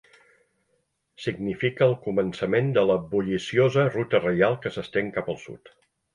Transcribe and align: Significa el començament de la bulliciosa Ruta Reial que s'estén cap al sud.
Significa 1.25 1.85
el 1.87 1.93
començament 2.05 2.73
de 2.79 2.85
la 2.93 2.97
bulliciosa 3.13 3.85
Ruta 3.93 4.23
Reial 4.27 4.59
que 4.65 4.75
s'estén 4.79 5.15
cap 5.21 5.33
al 5.37 5.41
sud. 5.47 5.73